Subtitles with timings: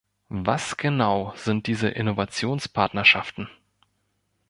[0.33, 3.49] Was genau sind diese Innovationspartnerschaften?